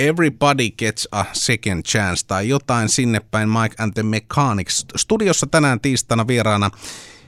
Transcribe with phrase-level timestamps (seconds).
[0.00, 4.86] Everybody Gets a Second Chance tai jotain sinne päin Mike and the Mechanics.
[4.96, 6.70] Studiossa tänään tiistaina vieraana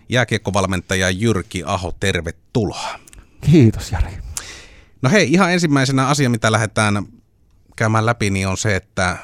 [0.08, 2.98] jääkiekkovalmentaja Jyrki Aho, tervetuloa.
[3.40, 4.18] Kiitos Jari.
[5.02, 7.06] No hei, ihan ensimmäisenä asia, mitä lähdetään
[7.76, 9.16] käymään läpi, niin on se, että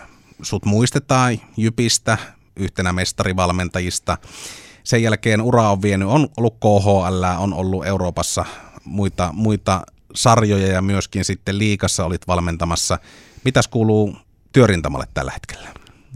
[0.42, 2.18] sut muistetaan Jypistä,
[2.56, 4.18] yhtenä mestarivalmentajista.
[4.84, 8.44] Sen jälkeen ura on vienyt, on ollut KHL, on ollut Euroopassa
[8.84, 9.82] muita, muita
[10.14, 12.98] sarjoja ja myöskin sitten liikassa olit valmentamassa.
[13.44, 14.16] Mitäs kuuluu
[14.52, 15.68] työrintamalle tällä hetkellä?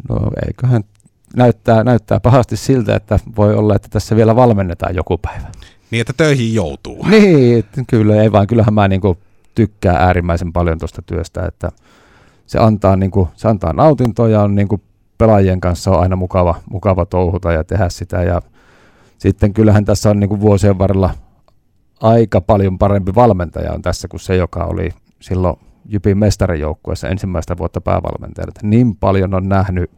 [0.09, 0.85] No eiköhän
[1.37, 5.47] näyttää, näyttää pahasti siltä, että voi olla, että tässä vielä valmennetaan joku päivä.
[5.91, 7.07] Niin, että töihin joutuu.
[7.07, 8.47] Niin, kyllä, ei vaan.
[8.47, 9.19] Kyllähän mä niinku
[9.55, 11.73] tykkään äärimmäisen paljon tuosta työstä, että
[12.47, 14.81] se antaa, niinku, se antaa nautintoa ja on niinku
[15.19, 18.23] pelaajien kanssa on aina mukava, mukava touhuta ja tehdä sitä.
[18.23, 18.43] Ja
[19.19, 21.11] sitten kyllähän tässä on niinku vuosien varrella
[22.03, 25.57] aika paljon parempi valmentaja on tässä kuin se, joka oli silloin
[25.89, 28.53] Jypin mestarijoukkueessa ensimmäistä vuotta päävalmentajana.
[28.63, 29.91] Niin paljon on nähnyt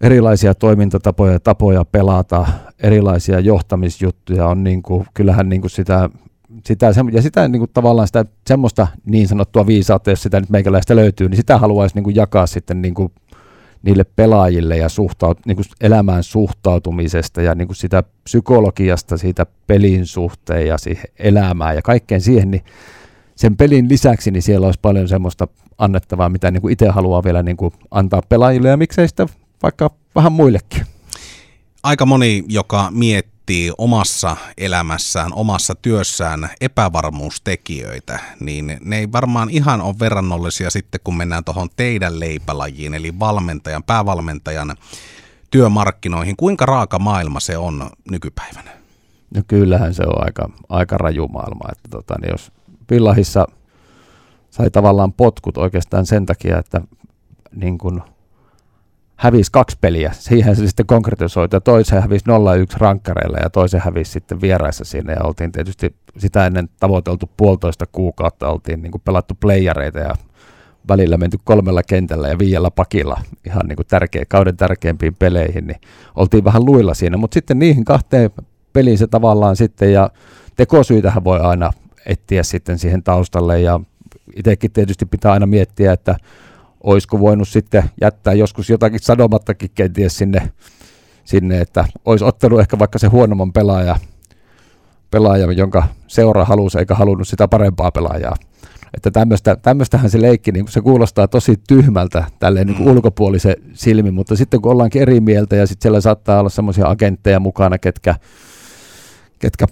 [0.00, 2.46] erilaisia toimintatapoja, tapoja pelata,
[2.78, 6.10] erilaisia johtamisjuttuja on niin kuin, kyllähän niin kuin sitä,
[6.64, 10.96] sitä, ja sitä niin kuin tavallaan sitä semmoista niin sanottua viisautta, jos sitä nyt meikäläistä
[10.96, 13.12] löytyy, niin sitä haluaisi niin kuin jakaa sitten niin kuin
[13.82, 20.06] niille pelaajille ja suhtaut, niin kuin elämään suhtautumisesta ja niin kuin sitä psykologiasta, siitä pelin
[20.06, 22.64] suhteen ja siihen elämään ja kaikkeen siihen, niin
[23.34, 27.42] sen pelin lisäksi niin siellä olisi paljon semmoista annettavaa, mitä niin kuin itse haluaa vielä
[27.42, 29.26] niin kuin antaa pelaajille ja miksei sitä
[29.62, 30.86] vaikka vähän muillekin.
[31.82, 32.90] Aika moni, joka
[33.50, 41.16] miettii omassa elämässään, omassa työssään epävarmuustekijöitä, niin ne ei varmaan ihan ole verrannollisia sitten, kun
[41.16, 44.76] mennään tuohon teidän leipälajiin, eli valmentajan, päävalmentajan
[45.50, 46.36] työmarkkinoihin.
[46.36, 48.70] Kuinka raaka maailma se on nykypäivänä?
[49.34, 52.52] No kyllähän se on aika, aika raju maailma, että tota, niin jos
[52.90, 53.46] Villahissa
[54.50, 56.80] sai tavallaan potkut oikeastaan sen takia, että
[57.54, 58.02] niin kun
[59.20, 60.10] hävisi kaksi peliä.
[60.12, 61.56] Siihen se sitten konkretisoitu.
[61.56, 62.24] Ja toisen hävisi
[62.74, 67.86] 0-1 rankkareilla ja toisen hävisi sitten vieraissa sinne ja oltiin tietysti sitä ennen tavoiteltu puolitoista
[67.92, 70.14] kuukautta, oltiin niin kuin pelattu playareita ja
[70.88, 73.20] välillä menty kolmella kentällä ja viiellä pakilla.
[73.46, 75.80] Ihan niin kuin tärkeä, kauden tärkeimpiin peleihin, niin
[76.14, 78.30] oltiin vähän luilla siinä, mutta sitten niihin kahteen
[78.72, 80.10] peliin se tavallaan sitten ja
[80.56, 81.70] tekosyitähän voi aina
[82.06, 83.60] etsiä sitten siihen taustalle.
[83.60, 83.80] Ja
[84.36, 86.16] itsekin tietysti pitää aina miettiä, että
[86.84, 90.52] olisiko voinut sitten jättää joskus jotakin sanomattakin kenties sinne,
[91.24, 93.96] sinne että olisi ottanut ehkä vaikka se huonomman pelaaja,
[95.10, 98.36] pelaaja, jonka seura halusi eikä halunnut sitä parempaa pelaajaa.
[98.94, 102.86] Että tämmöistä, tämmöistähän se leikki, niin se kuulostaa tosi tyhmältä tälleen niin mm.
[102.86, 107.40] ulkopuolisen silmin, mutta sitten kun ollaankin eri mieltä ja sitten siellä saattaa olla semmoisia agentteja
[107.40, 108.14] mukana, ketkä,
[109.38, 109.66] ketkä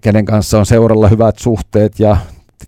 [0.00, 2.16] kenen kanssa on seuralla hyvät suhteet ja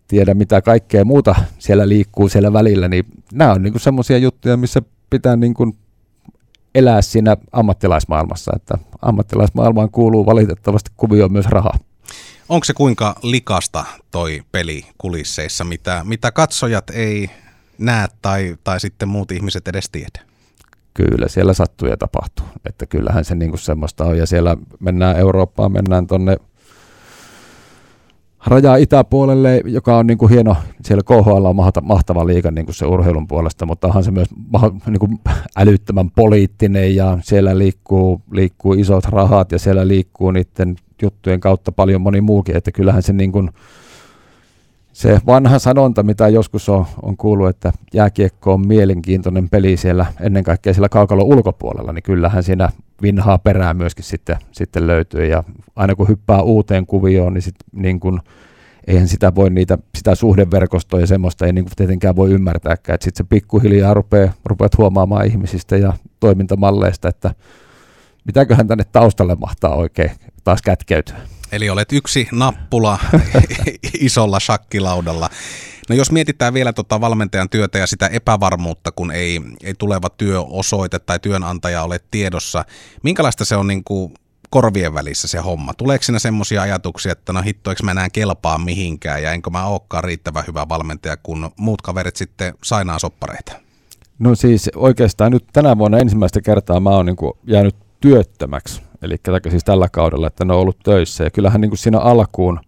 [0.09, 4.83] tiedä mitä kaikkea muuta siellä liikkuu siellä välillä, niin nämä on niin semmoisia juttuja, missä
[5.11, 5.79] pitää niin kuin
[6.75, 11.79] elää siinä ammattilaismaailmassa, että ammattilaismaailmaan kuuluu valitettavasti kuvio myös rahaa.
[12.49, 17.31] Onko se kuinka likasta toi peli kulisseissa, mitä, mitä katsojat ei
[17.79, 20.33] näe tai, tai sitten muut ihmiset edes tiedä?
[20.95, 22.47] Kyllä, siellä sattuu ja tapahtuu.
[22.65, 24.19] Että kyllähän se niinku semmoista on.
[24.19, 26.37] Ja siellä mennään Eurooppaan, mennään tonne
[28.47, 32.87] rajaa itäpuolelle, joka on niin kuin hieno, siellä KHL on mahtava liiga niin kuin se
[32.87, 34.29] urheilun puolesta, mutta onhan se myös
[34.87, 35.21] niin kuin
[35.57, 42.01] älyttömän poliittinen ja siellä liikkuu, liikkuu isot rahat ja siellä liikkuu niiden juttujen kautta paljon
[42.01, 43.51] moni muukin, että kyllähän se niin kuin,
[44.93, 50.45] se vanha sanonta, mitä joskus on, on kuullut, että jääkiekko on mielenkiintoinen peli siellä ennen
[50.45, 52.69] kaikkea siellä kaukalon ulkopuolella, niin kyllähän siinä
[53.03, 55.27] vinhaa perää myöskin sitten, sitten löytyy.
[55.27, 55.45] Ja
[55.77, 58.21] aina kun hyppää uuteen kuvioon, niin, sit, niin kun,
[58.87, 62.99] eihän sitä voi niitä, sitä suhdeverkostoa ja semmoista ei niin kuin tietenkään voi ymmärtääkään.
[63.01, 67.35] Sitten se pikkuhiljaa rupeaa, rupeat huomaamaan ihmisistä ja toimintamalleista, että
[68.25, 70.11] mitäköhän tänne taustalle mahtaa oikein
[70.45, 71.17] taas kätkeytyä.
[71.53, 72.99] Eli olet yksi nappula
[74.01, 75.31] isolla shakkilaudalla.
[75.89, 80.99] No jos mietitään vielä tota valmentajan työtä ja sitä epävarmuutta, kun ei, ei tuleva työosoite
[80.99, 82.65] tai työnantaja ole tiedossa,
[83.03, 84.15] minkälaista se on niin kuin
[84.51, 85.75] korvien välissä se homma?
[85.75, 89.67] Tuleeko siinä semmoisia ajatuksia, että no hitto, eikö mä enää kelpaa mihinkään ja enkö mä
[89.67, 93.53] olekaan riittävän hyvä valmentaja, kun muut kaverit sitten sainaa soppareita?
[94.19, 97.17] No siis oikeastaan nyt tänä vuonna ensimmäistä kertaa mä oon niin
[97.47, 99.17] jäänyt työttömäksi eli
[99.51, 101.25] siis tällä kaudella, että ne on ollut töissä.
[101.25, 102.61] Ja kyllähän niin kuin siinä alkuun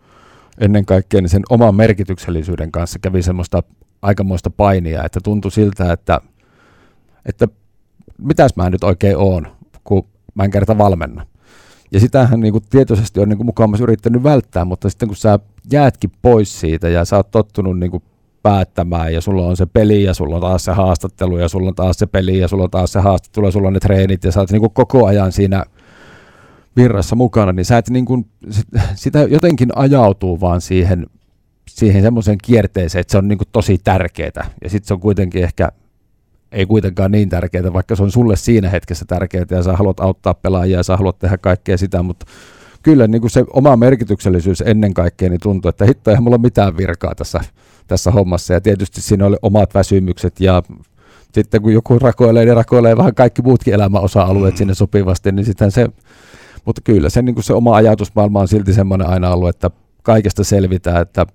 [0.59, 3.63] ennen kaikkea niin sen oman merkityksellisyyden kanssa kävi semmoista
[4.03, 6.21] aikamoista painia, että tuntui siltä, että,
[7.27, 7.49] että
[8.19, 9.47] mitäs mä nyt oikein oon,
[9.85, 11.27] kun mä en kerta valmenna.
[11.93, 15.39] Ja sitähän niin kuin tietoisesti on niin kuin mukaan yrittänyt välttää, mutta sitten kun sä
[15.73, 18.03] jäätkin pois siitä ja sä oot tottunut niin kuin
[18.43, 21.75] päättämään ja sulla on se peli ja sulla on taas se haastattelu ja sulla on
[21.75, 24.33] taas se peli ja sulla on taas se haastattelu ja sulla on ne treenit ja
[24.33, 25.65] sä oot niin kuin koko ajan siinä
[26.77, 28.27] virrassa mukana, niin sä et niin kuin,
[28.95, 31.07] sitä jotenkin ajautuu vaan siihen,
[31.71, 35.45] siihen semmoiseen kierteeseen, että se on niin kuin tosi tärkeää ja sitten se on kuitenkin
[35.45, 35.69] ehkä
[36.53, 40.35] ei kuitenkaan niin tärkeää, vaikka se on sulle siinä hetkessä tärkeää ja sä haluat auttaa
[40.35, 42.27] pelaajia ja sä haluat tehdä kaikkea sitä, mutta
[42.83, 46.77] kyllä niin kuin se oma merkityksellisyys ennen kaikkea niin tuntuu, että hitto eihän mulla mitään
[46.77, 47.41] virkaa tässä,
[47.87, 50.63] tässä hommassa ja tietysti siinä oli omat väsymykset ja
[51.35, 54.59] sitten kun joku rakoilee, niin rakoilee vähän kaikki muutkin elämän osa-alueet mm.
[54.59, 55.89] sinne sopivasti, niin sitten se,
[56.67, 59.71] mutta kyllä se, niin kuin se oma ajatusmaailma on silti semmoinen aina ollut, että
[60.03, 61.27] kaikesta selvitään, että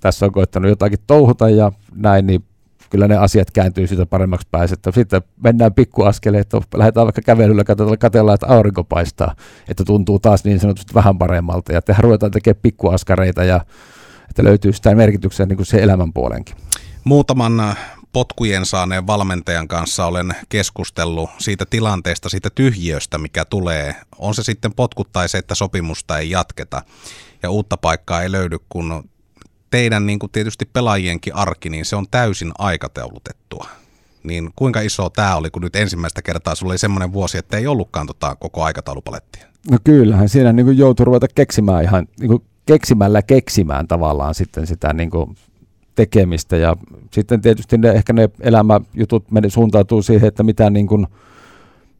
[0.00, 2.44] tässä on koittanut jotakin touhuta ja näin, niin
[2.90, 4.74] kyllä ne asiat kääntyy siitä paremmaksi päästä.
[4.74, 7.64] Että sitten mennään pikkuaskeleet, että lähdetään vaikka kävelyllä,
[7.98, 9.34] katsellaan, että aurinko paistaa,
[9.68, 11.72] että tuntuu taas niin sanotusti vähän paremmalta.
[11.72, 13.60] Ja tehdään ruvetaan tekemään pikkuaskareita ja
[14.30, 16.56] että löytyy sitä merkityksiä niin kuin se elämän puolenkin.
[17.04, 17.52] Muutaman
[18.12, 23.96] potkujen saaneen valmentajan kanssa olen keskustellut siitä tilanteesta, siitä tyhjiöstä, mikä tulee.
[24.18, 26.82] On se sitten potkut tai se, että sopimusta ei jatketa
[27.42, 29.10] ja uutta paikkaa ei löydy, kun
[29.70, 33.66] teidän niin kuin tietysti pelaajienkin arki, niin se on täysin aikataulutettua.
[34.22, 37.66] Niin kuinka iso tämä oli, kun nyt ensimmäistä kertaa sulla oli semmoinen vuosi, että ei
[37.66, 39.46] ollutkaan tota koko aikataulupalettia?
[39.70, 44.92] No kyllähän siinä niin joutui ruveta keksimään ihan niin kuin keksimällä keksimään tavallaan sitten sitä
[44.92, 45.36] niin kuin
[45.94, 46.76] tekemistä ja
[47.10, 51.06] sitten tietysti ne, ehkä ne elämäjutut meni, suuntautuu siihen, että mitä niin kuin,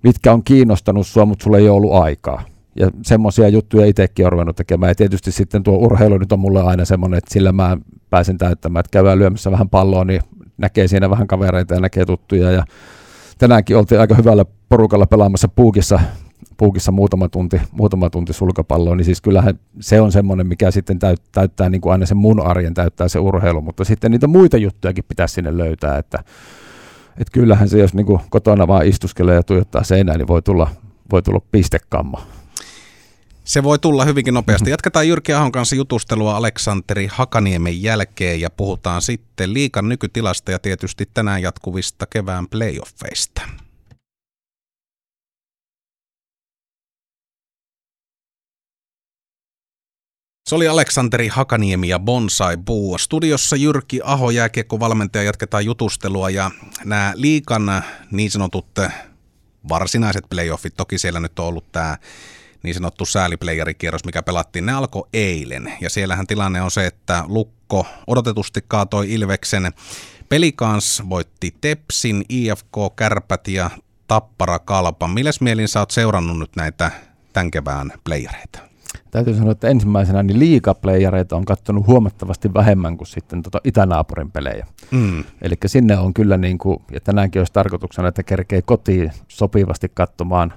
[0.02, 2.42] mitkä on kiinnostanut sua, mutta sulla ei ole ollut aikaa
[2.76, 4.90] ja semmoisia juttuja itsekin olen ruvennut tekemään.
[4.90, 7.76] Ja tietysti sitten tuo urheilu nyt on mulle aina semmoinen, että sillä mä
[8.10, 10.22] pääsen täyttämään, että käydään lyömässä vähän palloa, niin
[10.58, 12.50] näkee siinä vähän kavereita ja näkee tuttuja.
[12.50, 12.64] Ja
[13.38, 16.00] tänäänkin oltiin aika hyvällä porukalla pelaamassa puukissa,
[16.56, 21.30] puukissa muutama tunti, muutama tunti sulkapalloa, niin siis kyllähän se on semmoinen, mikä sitten täyttää,
[21.32, 25.04] täyttää niin kuin aina sen mun arjen täyttää se urheilu, mutta sitten niitä muita juttujakin
[25.08, 26.18] pitäisi sinne löytää, että,
[27.18, 30.70] että kyllähän se, jos niin kuin kotona vaan istuskelee ja tuijottaa seinään, niin voi tulla,
[31.10, 32.26] voi tulla pistekamma.
[33.44, 34.70] Se voi tulla hyvinkin nopeasti.
[34.70, 41.08] Jatketaan Jyrki Ahon kanssa jutustelua Aleksanteri Hakaniemen jälkeen ja puhutaan sitten liikan nykytilasta ja tietysti
[41.14, 43.42] tänään jatkuvista kevään playoffeista.
[50.52, 52.98] Se oli Aleksanteri Hakaniemi ja Bonsai Buu.
[52.98, 56.50] Studiossa Jyrki Aho, jääkiekkovalmentaja, jatketaan jutustelua ja
[56.84, 58.66] nämä liikan niin sanotut
[59.68, 61.96] varsinaiset playoffit, toki siellä nyt on ollut tämä
[62.62, 65.72] niin sanottu sääliplayerikierros, mikä pelattiin, ne alkoi eilen.
[65.80, 69.72] Ja siellähän tilanne on se, että Lukko odotetusti kaatoi Ilveksen.
[70.28, 73.70] Pelikans voitti Tepsin, IFK, Kärpät ja
[74.06, 75.08] Tappara Kalpa.
[75.08, 76.90] Milles mielin sä oot seurannut nyt näitä
[77.32, 78.71] tämän kevään playereita?
[79.12, 84.66] Täytyy sanoa, että ensimmäisenä niin liikaplayereita on katsonut huomattavasti vähemmän kuin sitten tota itänaapurin pelejä.
[84.90, 85.24] Mm.
[85.42, 90.52] Eli sinne on kyllä, niin kuin, ja tänäänkin olisi tarkoituksena, että kerkee kotiin sopivasti katsomaan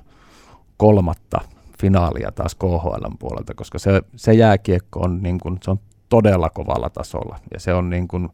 [0.77, 1.41] kolmatta
[1.81, 5.79] finaalia taas KHL puolelta, koska se, se jääkiekko on, niin kuin, se on
[6.09, 7.39] todella kovalla tasolla.
[7.53, 8.29] Ja se on niin kuin,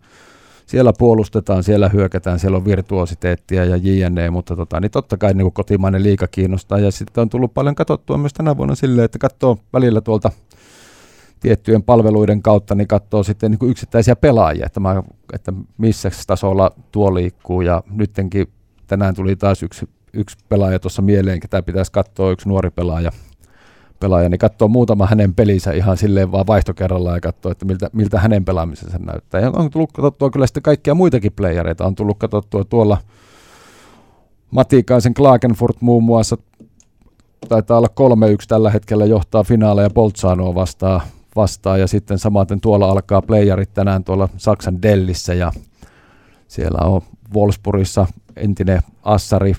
[0.71, 5.51] siellä puolustetaan, siellä hyökätään, siellä on virtuositeettia ja JNE, mutta tota, niin totta kai niin
[5.51, 6.79] kotimainen liika kiinnostaa.
[6.79, 10.31] Ja sitten on tullut paljon katsottua myös tänä vuonna silleen, että katsoo välillä tuolta
[11.39, 15.03] tiettyjen palveluiden kautta, niin katsoo sitten niin yksittäisiä pelaajia, että, mä,
[15.33, 17.61] että missä tasolla tuo liikkuu.
[17.61, 18.47] Ja nyttenkin
[18.87, 23.11] tänään tuli taas yksi, yksi pelaaja tuossa mieleen, ketä pitäisi katsoa, yksi nuori pelaaja,
[24.01, 28.19] pelaaja, niin katsoo muutama hänen pelinsä ihan silleen vaan vaihtokerralla ja katsoo, että miltä, miltä
[28.19, 29.41] hänen pelaamisensa näyttää.
[29.41, 31.85] Ja on tullut katsottua kyllä sitten kaikkia muitakin playereita.
[31.85, 32.97] On tullut katsottua tuolla
[34.51, 36.37] Matikaisen Klagenfurt muun muassa
[37.49, 41.01] taitaa olla 3-1 tällä hetkellä johtaa finaaleja Bolzanoa vastaan,
[41.35, 45.51] vastaan ja sitten samaten tuolla alkaa playerit tänään tuolla Saksan Dellissä ja
[46.47, 47.01] siellä on
[47.35, 49.55] Wolfsburgissa entinen Assari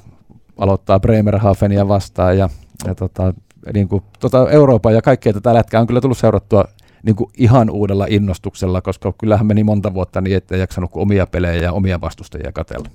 [0.59, 2.49] aloittaa Bremerhavenia vastaan ja,
[2.87, 3.35] ja tota,
[3.75, 6.65] niin kuin, tota Euroopan ja kaikkea tätä lätkää on kyllä tullut seurattua
[7.03, 11.03] niin kuin ihan uudella innostuksella, koska kyllähän meni monta vuotta niin, että ei jaksanut kuin
[11.03, 12.89] omia pelejä ja omia vastustajia katella.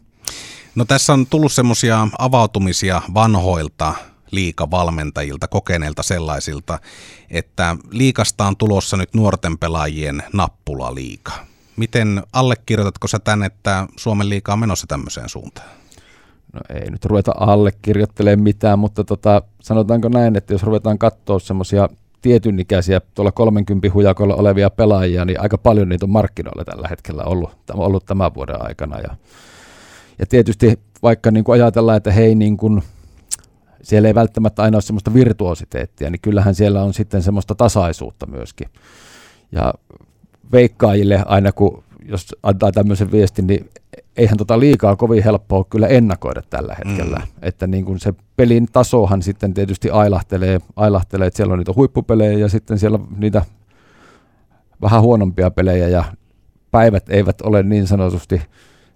[0.76, 3.94] No tässä on tullut semmoisia avautumisia vanhoilta
[4.32, 6.80] liikavalmentajilta, kokeneilta sellaisilta,
[7.30, 11.32] että liikasta on tulossa nyt nuorten pelaajien nappula liika.
[11.76, 15.68] Miten allekirjoitatko sä tämän, että Suomen liika on menossa tämmöiseen suuntaan?
[16.54, 21.90] No ei nyt ruveta allekirjoittelemaan mitään, mutta tota, sanotaanko näin, että jos ruvetaan katsoa semmoisia
[22.22, 27.50] tietynikäisiä tuolla 30 hujakolla olevia pelaajia, niin aika paljon niitä on markkinoilla tällä hetkellä ollut,
[27.74, 29.00] ollut tämän vuoden aikana.
[29.00, 29.16] Ja,
[30.20, 32.84] ja tietysti vaikka niin kuin ajatellaan, että hei niin kuin,
[33.82, 38.68] siellä ei välttämättä aina ole semmoista virtuositeettia, niin kyllähän siellä on sitten semmoista tasaisuutta myöskin.
[39.52, 39.74] Ja
[40.52, 43.70] veikkaajille aina kun jos antaa tämmöisen viestin, niin
[44.18, 47.18] eihän tota liikaa kovin helppoa kyllä ennakoida tällä hetkellä.
[47.18, 47.28] Mm.
[47.42, 52.40] Että niin kuin se pelin tasohan sitten tietysti ailahtelee, ailahtelee, että siellä on niitä huippupelejä
[52.40, 53.42] ja sitten siellä on niitä
[54.82, 56.04] vähän huonompia pelejä ja
[56.72, 58.42] päivät eivät ole niin sanotusti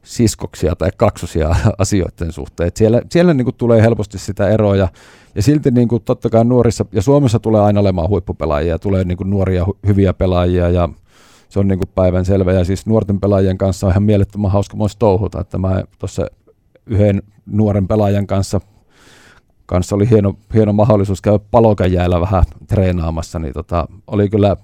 [0.04, 2.68] siskoksia tai kaksosia asioiden suhteen.
[2.68, 4.88] Et siellä siellä niin kuin tulee helposti sitä eroa ja,
[5.36, 9.18] ja silti niin kuin totta kai nuorissa, ja Suomessa tulee aina olemaan huippupelaajia, tulee niin
[9.18, 10.90] kuin nuoria hyviä pelaajia ja
[11.52, 12.54] se on niin kuin päivän selvä.
[12.54, 16.26] Ja siis nuorten pelaajien kanssa on ihan mielettömän hauska myös touhuta, että mä tuossa
[16.86, 18.62] yhden nuoren pelaajan kanssa
[19.66, 24.56] kanssa oli hieno, hieno mahdollisuus käydä palokajäällä vähän treenaamassa, niin tota, oli kyllä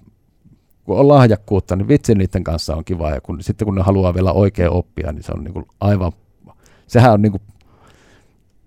[0.84, 3.12] kun on lahjakkuutta, niin vitsi niiden kanssa on kiva.
[3.12, 6.12] Ja kun, sitten kun ne haluaa vielä oikein oppia, niin se on niin kuin aivan,
[6.88, 7.41] sehän on niin kuin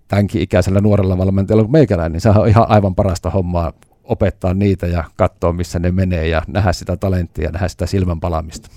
[0.07, 3.73] tämänkin ikäisellä nuorella valmentajalla kuin meikäläinen, niin sehän on ihan aivan parasta hommaa
[4.11, 8.19] opettaa niitä ja katsoa, missä ne menee ja nähdä sitä talenttia ja nähdä sitä silmän
[8.19, 8.69] palamista.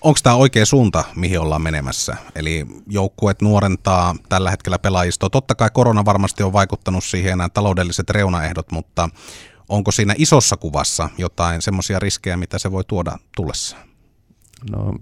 [0.00, 2.16] Onko tämä oikea suunta, mihin ollaan menemässä?
[2.34, 5.30] Eli joukkueet nuorentaa tällä hetkellä pelaajistoa.
[5.30, 9.08] Totta kai korona varmasti on vaikuttanut siihen nämä taloudelliset reunaehdot, mutta
[9.68, 13.88] onko siinä isossa kuvassa jotain semmoisia riskejä, mitä se voi tuoda tullessaan?
[14.70, 14.94] No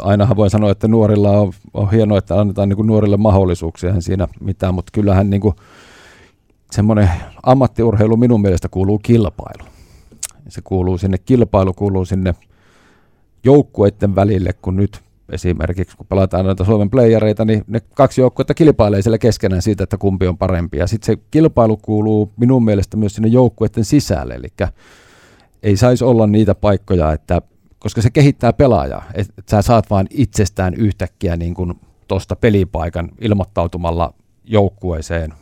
[0.00, 4.28] ainahan voi sanoa, että nuorilla on, on hienoa, että annetaan niin kuin nuorille mahdollisuuksia, siinä
[4.40, 5.54] mitään, mutta kyllähän niin kuin
[6.74, 7.10] semmoinen
[7.42, 9.68] ammattiurheilu minun mielestä kuuluu kilpailu.
[10.48, 12.34] Se kuuluu sinne, kilpailu kuuluu sinne
[13.44, 15.00] joukkueiden välille, kun nyt
[15.32, 19.96] esimerkiksi kun pelataan noita Suomen playereita, niin ne kaksi joukkuetta kilpailee siellä keskenään siitä, että
[19.98, 20.78] kumpi on parempi.
[20.78, 24.48] Ja sitten se kilpailu kuuluu minun mielestä myös sinne joukkueiden sisälle, eli
[25.62, 27.42] ei saisi olla niitä paikkoja, että
[27.78, 31.54] koska se kehittää pelaajaa, että sä saat vaan itsestään yhtäkkiä niin
[32.08, 34.14] tuosta pelipaikan ilmoittautumalla
[34.44, 35.34] joukkueeseen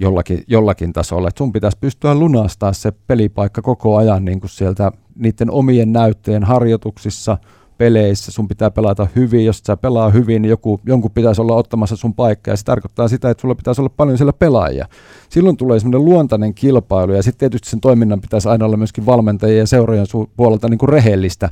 [0.00, 1.28] jollakin, jollakin tasolla.
[1.28, 6.44] Et sun pitäisi pystyä lunastaa se pelipaikka koko ajan niin kuin sieltä niiden omien näytteen
[6.44, 7.38] harjoituksissa–
[7.80, 11.96] peleissä, sun pitää pelata hyvin, jos sä pelaa hyvin, niin joku, jonkun pitäisi olla ottamassa
[11.96, 14.86] sun paikkaa, ja se tarkoittaa sitä, että sulla pitäisi olla paljon siellä pelaajia.
[15.28, 19.58] Silloin tulee semmoinen luontainen kilpailu, ja sitten tietysti sen toiminnan pitäisi aina olla myöskin valmentajien
[19.58, 21.50] ja seurojen puolelta niin kuin rehellistä,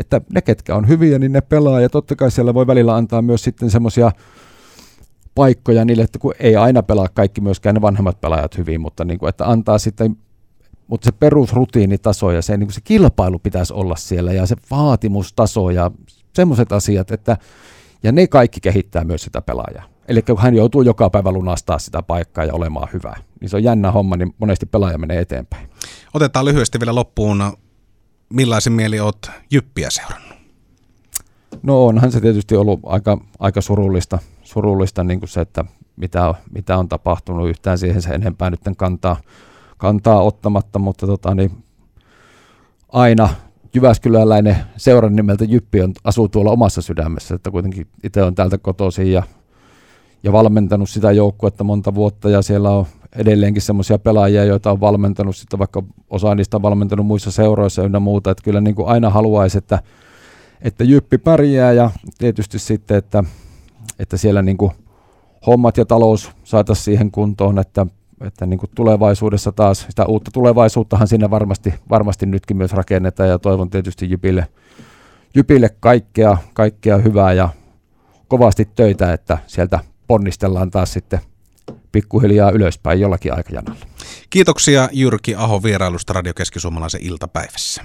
[0.00, 3.22] että ne, ketkä on hyviä, niin ne pelaa, ja totta kai siellä voi välillä antaa
[3.22, 4.12] myös sitten semmoisia
[5.34, 9.18] paikkoja niille, että kun ei aina pelaa kaikki myöskään ne vanhemmat pelaajat hyvin, mutta niin
[9.18, 10.16] kuin, että antaa sitten
[10.86, 15.90] mutta se perusrutiinitaso ja se, niin se kilpailu pitäisi olla siellä ja se vaatimustaso ja
[16.34, 17.36] semmoiset asiat, että
[18.02, 19.84] ja ne kaikki kehittää myös sitä pelaajaa.
[20.08, 23.64] Eli kun hän joutuu joka päivä lunastaa sitä paikkaa ja olemaan hyvä, niin se on
[23.64, 25.70] jännä homma, niin monesti pelaaja menee eteenpäin.
[26.14, 27.56] Otetaan lyhyesti vielä loppuun,
[28.28, 30.23] millaisin mieli olet Jyppiä seurannut?
[31.62, 35.64] No onhan se tietysti ollut aika, aika surullista, surullista niin kuin se, että
[35.96, 39.16] mitä, mitä on tapahtunut yhtään siihen se enempää nyt kantaa,
[39.76, 41.50] kantaa ottamatta, mutta tota, niin
[42.92, 43.28] aina
[43.74, 49.12] Jyväskyläläinen seuran nimeltä Jyppi on, asuu tuolla omassa sydämessä, että kuitenkin itse on täältä kotoisin
[49.12, 49.22] ja,
[50.22, 55.36] ja valmentanut sitä joukkuetta monta vuotta ja siellä on edelleenkin semmoisia pelaajia, joita on valmentanut
[55.36, 59.10] sitten vaikka osa niistä on valmentanut muissa seuroissa ja muuta, että kyllä niin kuin aina
[59.10, 59.78] haluaisi, että,
[60.64, 63.24] että Jyppi pärjää ja tietysti sitten, että,
[63.98, 64.72] että siellä niin kuin
[65.46, 67.86] hommat ja talous saataisiin siihen kuntoon, että
[68.20, 73.38] että niin kuin tulevaisuudessa taas, sitä uutta tulevaisuuttahan sinne varmasti, varmasti nytkin myös rakennetaan ja
[73.38, 74.48] toivon tietysti Jypille,
[75.34, 77.48] Jypille kaikkea, kaikkea hyvää ja
[78.28, 81.20] kovasti töitä, että sieltä ponnistellaan taas sitten
[81.92, 83.86] pikkuhiljaa ylöspäin jollakin aikajanalla.
[84.30, 87.82] Kiitoksia Jyrki Aho vierailusta Radio Keski-Suomalaisen iltapäivässä.